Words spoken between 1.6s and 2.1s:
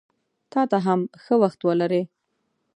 ولرې!